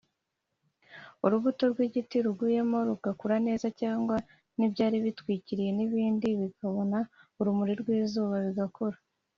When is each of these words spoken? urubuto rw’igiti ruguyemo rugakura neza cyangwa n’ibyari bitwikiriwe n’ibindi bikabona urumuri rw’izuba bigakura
urubuto 1.25 1.63
rw’igiti 1.71 2.17
ruguyemo 2.25 2.77
rugakura 2.89 3.35
neza 3.47 3.67
cyangwa 3.79 4.15
n’ibyari 4.57 4.97
bitwikiriwe 5.05 5.71
n’ibindi 5.77 6.27
bikabona 6.41 6.97
urumuri 7.39 7.73
rw’izuba 7.81 8.37
bigakura 8.47 8.97